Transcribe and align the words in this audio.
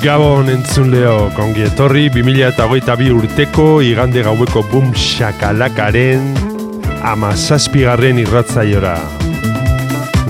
Gabon 0.00 0.48
entzun 0.48 0.88
leo, 0.88 1.26
kongi 1.36 1.66
etorri 1.66 2.06
2008 2.08 2.94
bi 2.96 3.10
urteko 3.12 3.82
igande 3.84 4.22
gaueko 4.24 4.62
bum 4.70 4.94
shakalakaren 4.96 6.22
ama 7.04 7.34
zazpigarren 7.36 8.16
irratzaiora. 8.22 8.94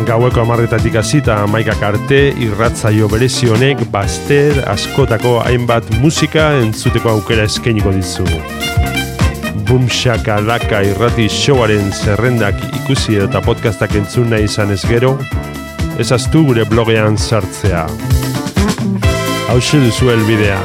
Gaueko 0.08 0.42
amarretatik 0.42 0.98
hasita 0.98 1.36
amaikak 1.44 1.84
arte 1.86 2.18
irratzaio 2.42 3.06
berezi 3.12 3.52
honek 3.54 3.84
baster 3.94 4.58
askotako 4.72 5.36
hainbat 5.44 5.86
musika 6.02 6.48
entzuteko 6.58 7.14
aukera 7.14 7.46
eskainiko 7.46 7.94
dizu. 7.94 8.26
Bum 9.70 9.86
shakalaka 9.86 10.82
irrati 10.88 11.28
showaren 11.30 11.92
zerrendak 11.94 12.58
ikusi 12.82 13.20
eta 13.22 13.44
podcastak 13.46 13.94
entzun 14.02 14.34
nahi 14.34 14.50
izan 14.50 14.74
ez 14.74 14.82
gero, 14.82 15.14
ezaztu 16.02 16.42
gure 16.50 16.66
blogean 16.66 17.14
sartzea. 17.18 17.86
Hau 19.50 19.58
duzu 19.58 20.06
elbidea 20.12 20.60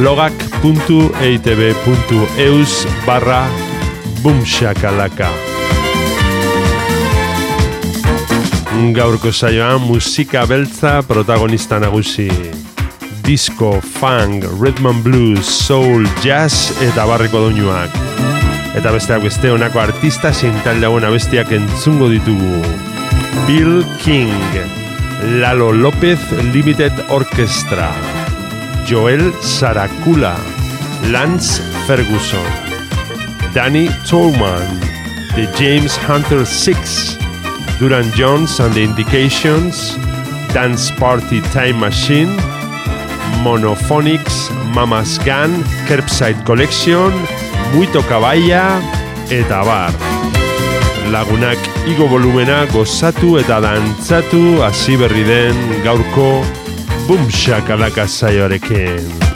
blogak.eitb.eus 0.00 2.72
barra 3.06 3.46
bumshakalaka 4.24 5.28
Gaurko 8.96 9.30
saioan 9.30 9.80
musika 9.86 10.42
beltza 10.46 11.02
protagonista 11.06 11.78
nagusi. 11.78 12.30
Disco, 13.22 13.80
funk, 13.80 14.44
rhythm 14.58 14.86
and 14.86 15.04
blues, 15.04 15.46
soul, 15.46 16.06
jazz 16.22 16.72
eta 16.82 17.06
barreko 17.06 17.38
doinuak. 17.46 17.90
Eta 18.74 18.92
besteak 18.94 19.22
beste 19.26 19.50
honako 19.50 19.80
artista 19.82 20.32
zintal 20.34 20.80
dagoen 20.82 21.04
abestiak 21.06 21.52
entzungo 21.52 22.08
ditugu. 22.10 22.62
Bill 23.46 23.84
King 24.02 24.77
Lalo 25.22 25.72
López 25.72 26.18
Limited 26.52 26.92
Orchestra, 27.08 27.92
Joel 28.86 29.32
Saracula, 29.42 30.36
Lance 31.10 31.60
Ferguson, 31.86 32.44
Danny 33.52 33.88
Tolman, 34.08 34.80
The 35.34 35.48
James 35.58 35.96
Hunter 36.08 36.46
Six, 36.46 37.18
Duran 37.78 38.10
Jones 38.12 38.60
and 38.60 38.72
the 38.74 38.84
Indications, 38.84 39.96
Dance 40.54 40.92
Party 40.92 41.40
Time 41.52 41.80
Machine, 41.80 42.34
Monophonics, 43.42 44.50
Mama's 44.72 45.18
Gun, 45.18 45.64
Curbside 45.88 46.44
Collection, 46.44 47.12
Muito 47.74 48.02
Caballa, 48.02 48.80
eta 49.30 49.62
bar 49.64 50.17
lagunak 51.12 51.58
igo 51.88 52.08
volumena 52.10 52.58
gozatu 52.72 53.36
eta 53.40 53.60
dantzatu 53.64 54.42
hasi 54.64 54.96
berri 55.00 55.24
den 55.28 55.56
gaurko 55.86 56.28
bumsak 57.08 57.70
alaka 57.76 58.06
zaioarekin. 58.06 59.27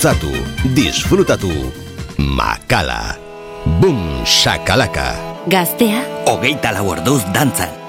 Dantzatu, 0.00 0.32
disfrutatu. 0.72 1.52
Makala. 2.16 3.20
Bum, 3.80 4.24
shakalaka. 4.24 5.12
Gaztea, 5.44 6.00
Hogeita 6.24 6.72
lau 6.72 6.88
orduz 6.96 7.20
dantzan. 7.36 7.79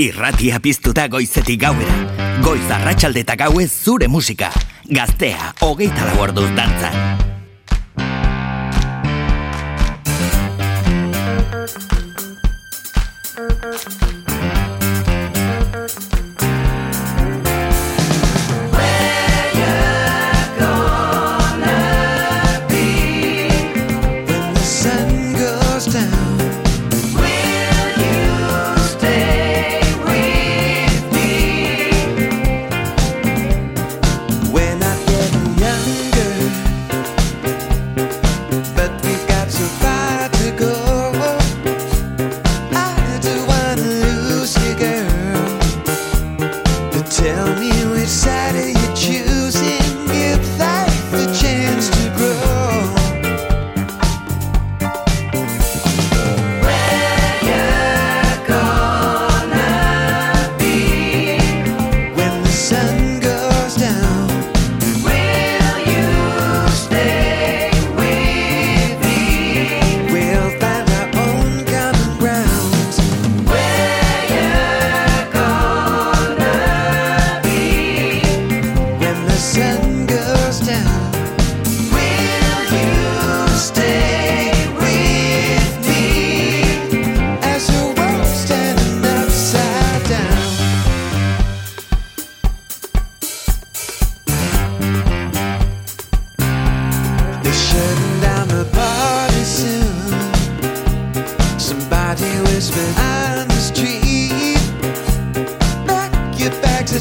Irratia 0.00 0.56
piztuta 0.64 1.04
goizetik 1.12 1.60
gauera. 1.60 1.96
Goiz 2.40 2.64
arratsalde 2.72 3.20
eta 3.20 3.36
gauez 3.36 3.68
zure 3.68 4.08
musika. 4.08 4.48
Gaztea, 4.88 5.52
hogeita 5.66 6.08
lau 6.08 6.22
orduz 6.24 6.48
dantzan. 6.56 7.29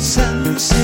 Sunset, 0.09 0.78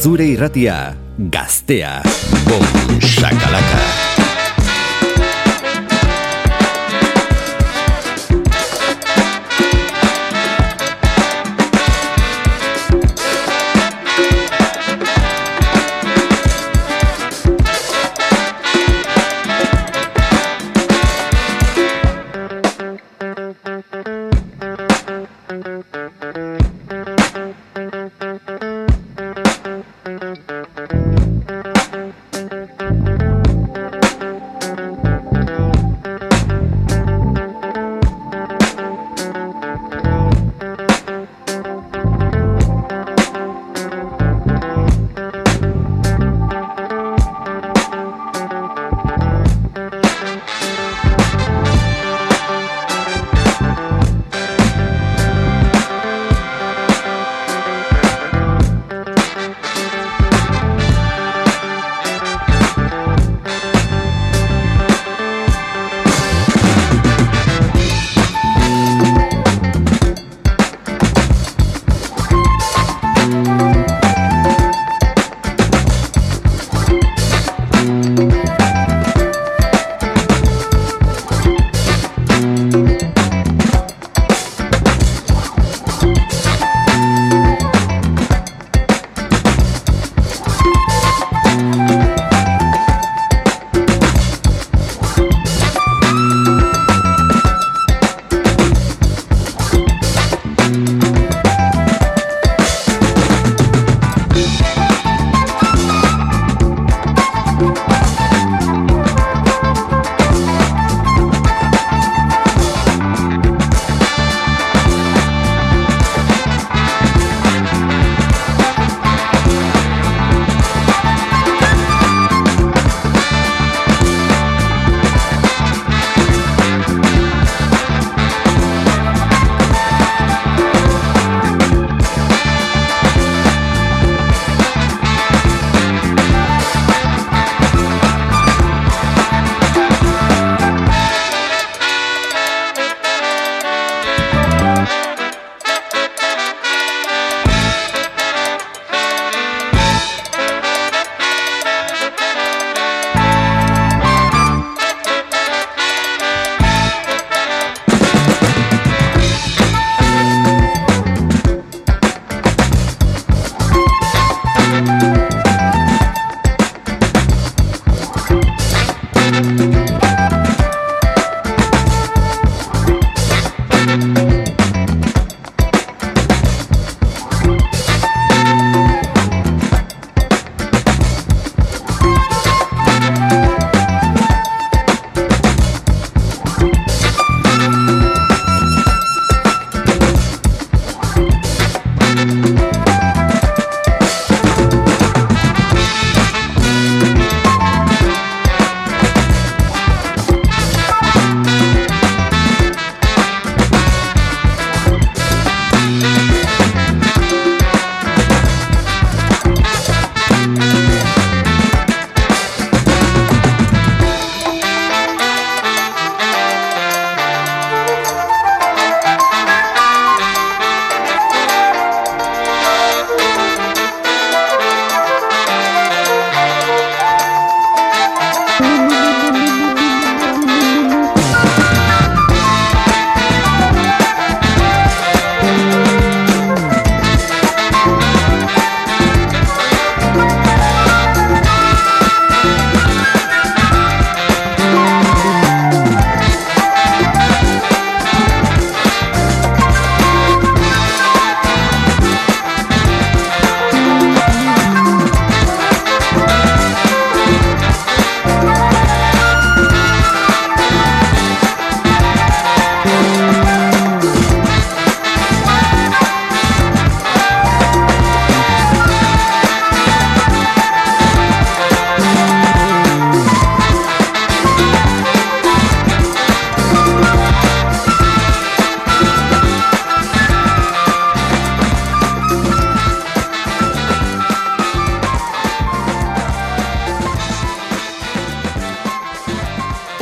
zure 0.00 0.24
irratia, 0.24 0.96
gaztea. 1.16 2.09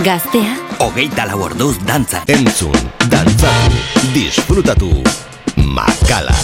Gaztea, 0.09 0.57
Hogeita 0.81 1.27
lau 1.29 1.42
orduz 1.44 1.75
dantzan. 1.85 2.23
Entzun, 2.33 2.73
dantzatu, 3.12 3.83
disfrutatu. 4.14 4.88
Makala. 5.77 6.38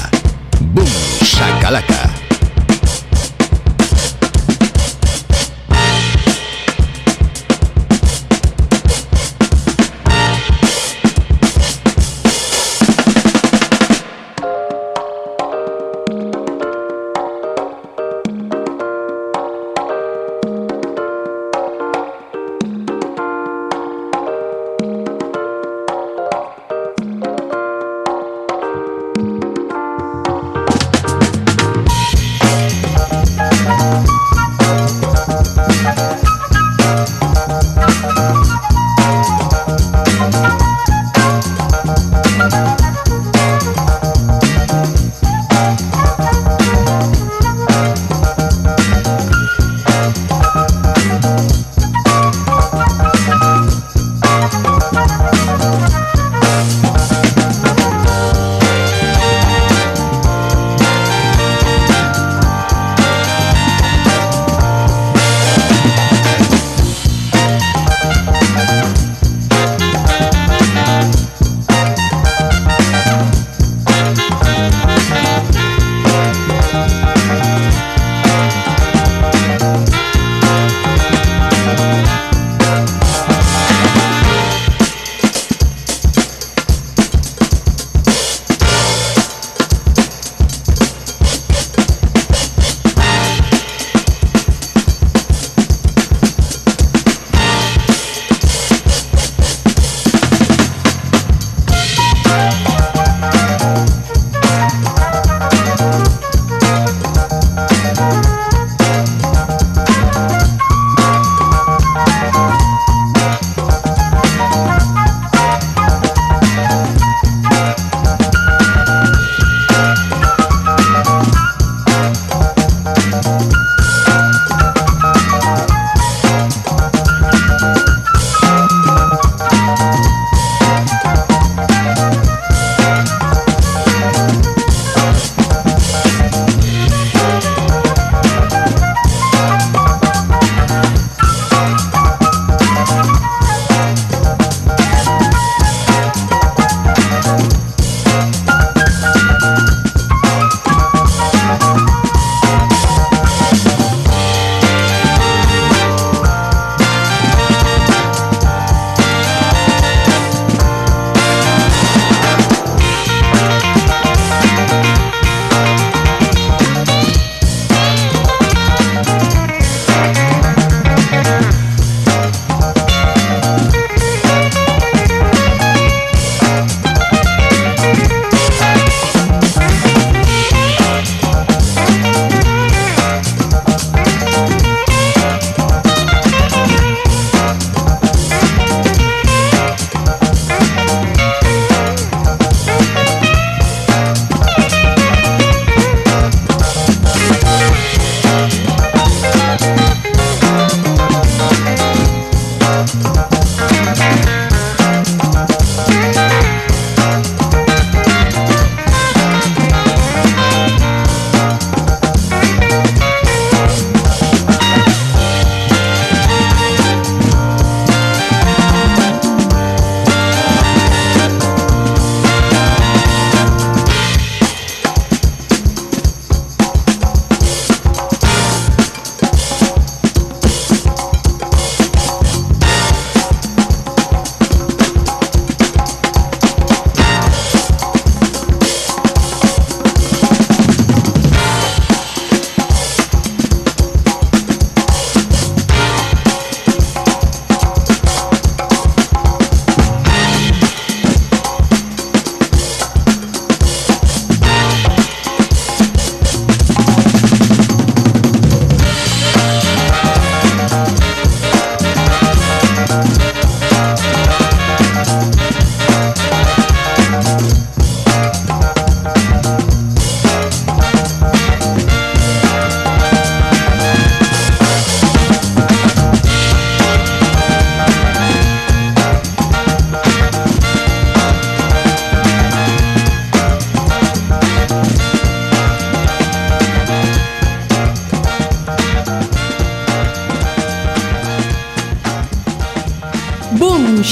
Bum, 0.76 0.92
shakalaka. 1.24 2.13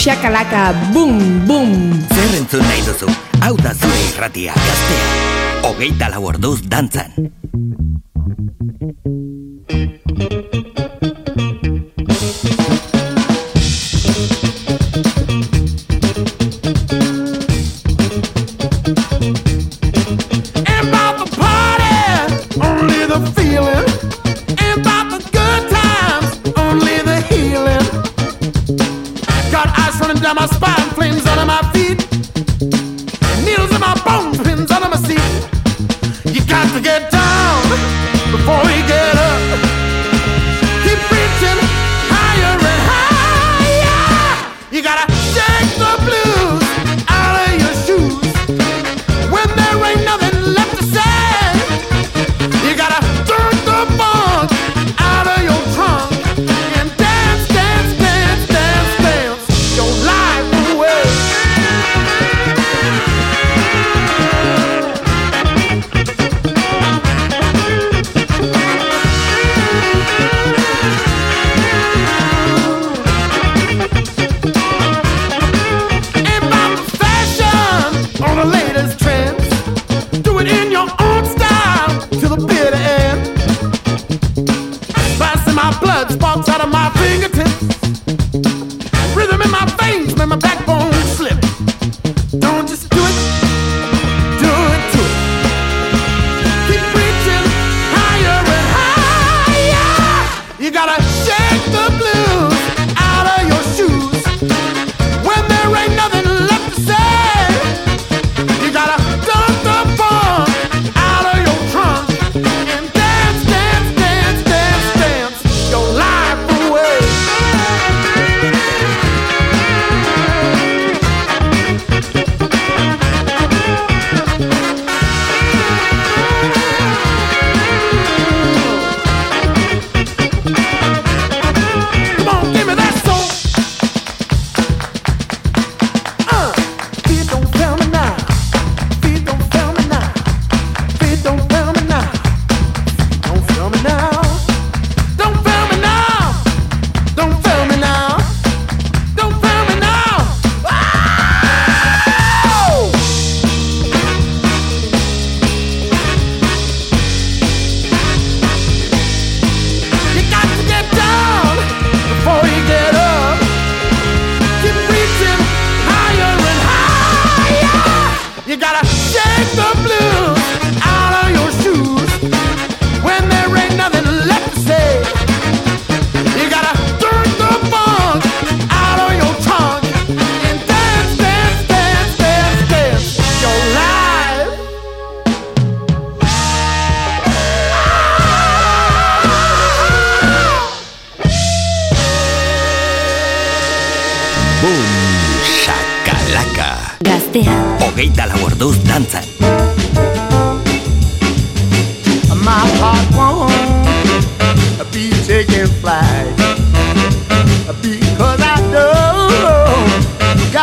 shakalaka, 0.02 0.74
boom, 0.92 1.46
boom. 1.46 1.70
Zer 2.10 2.34
entzun 2.40 2.64
nahi 2.66 2.82
duzu, 2.88 3.06
hau 3.44 3.54
da 3.62 3.70
zure 3.70 4.00
irratia 4.08 4.56
gaztea. 4.58 5.12
Ogeita 5.70 6.10
lau 6.10 6.24
orduz 6.32 6.58
dantzan. 6.66 7.30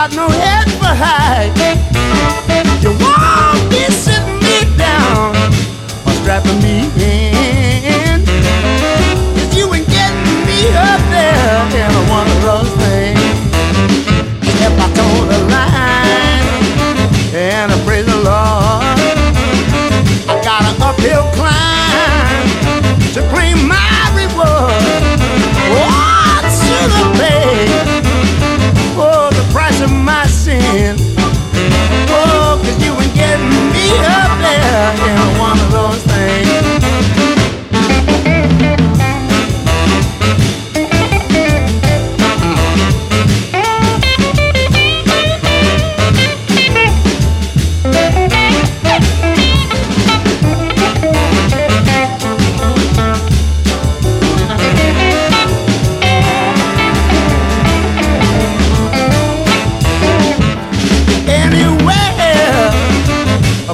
got 0.10 0.16
no 0.16 0.30
head 0.30 0.72
for 0.72 0.86
high. 0.86 1.99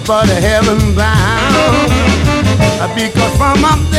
but 0.05 0.27
heaven 0.27 0.93
bound. 0.93 1.89
Because 2.93 3.35
from 3.37 3.65
up 3.65 3.94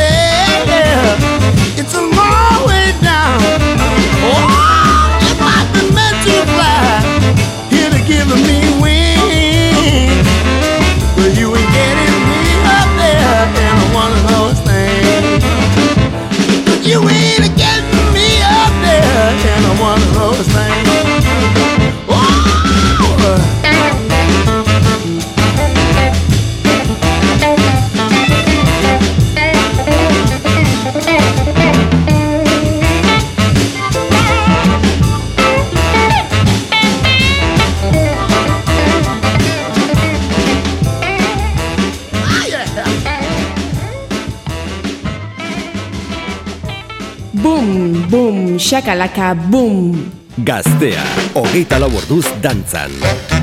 Bum, 47.41 47.93
bum, 48.09 48.57
shakalaka, 48.57 49.35
bum. 49.35 49.93
Gaztea, 50.37 51.05
hogeita 51.37 51.77
lau 51.77 51.91
orduz 51.93 52.25
dantzan. 52.41 52.89
Orduz 52.89 53.01
dantzan. 53.01 53.36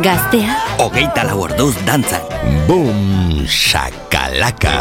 Gaztea, 0.00 0.54
hogeita 0.78 1.26
lau 1.26 1.42
orduz 1.48 1.74
dantzan. 1.82 2.22
Bum, 2.70 3.42
shakalaka. 3.46 4.78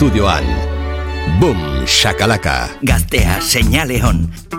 Estudioan. 0.00 0.44
Boom, 1.40 1.84
shakalaka. 1.84 2.70
Gaztea, 2.80 3.40
señale 3.42 4.02
on. 4.02 4.49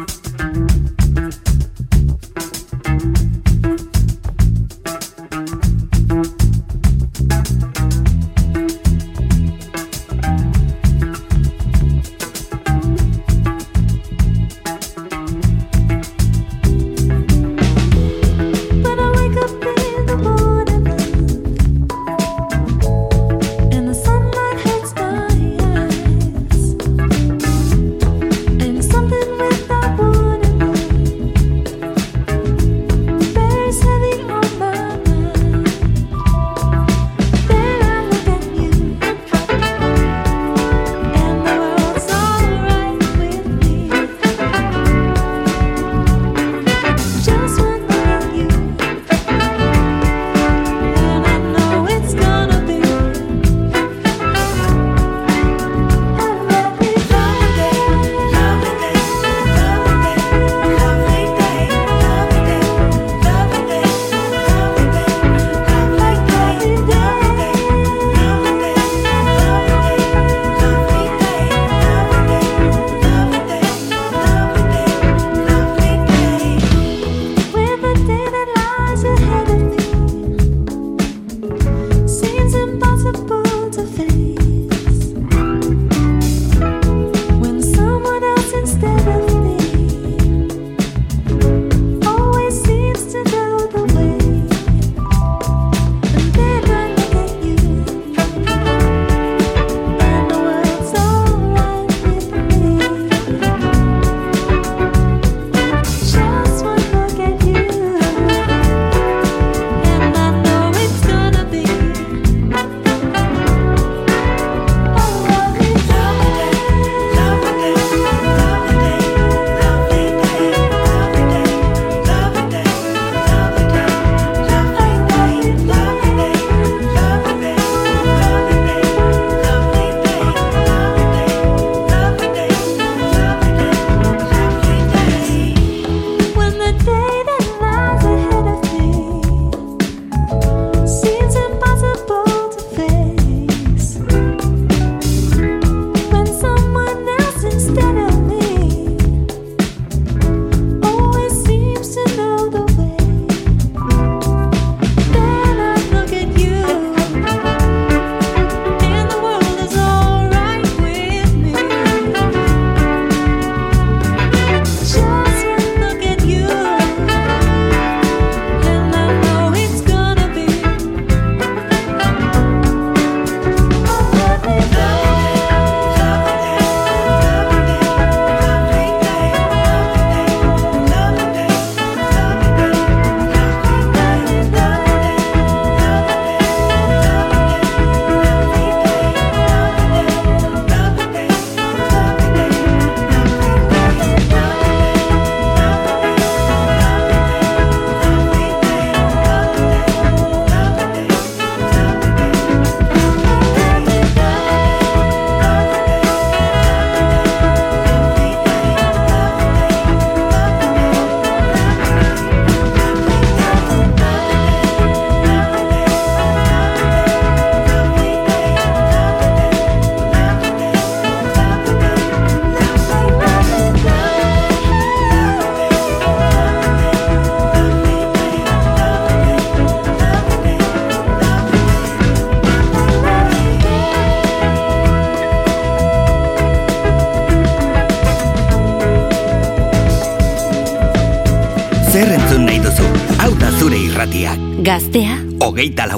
la 245.92 245.98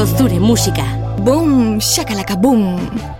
Gozure 0.00 0.40
Música. 0.40 0.84
Boom, 1.20 1.76
shakalaka 1.78 2.32
boom. 2.32 3.19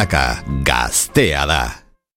Shakalaka, 0.00 0.42
gaztea 0.64 1.46
da. 1.46 1.79